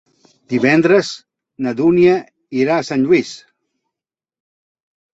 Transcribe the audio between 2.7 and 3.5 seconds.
a Sant Lluís.